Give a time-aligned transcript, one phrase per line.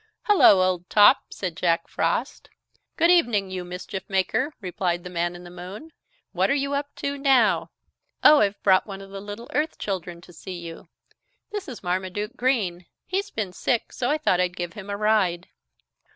[0.23, 2.49] "Hello, old Top!" said Jack Frost.
[2.97, 5.91] "Good evening, you mischief maker," replied the Man in the Moon.
[6.31, 7.69] "What are you up to now?"
[8.23, 10.89] "Oh, I've brought one of the little earth children to see you.
[11.51, 12.87] This is Marmaduke Green.
[13.05, 15.49] He's been sick, so I thought I'd give him a ride."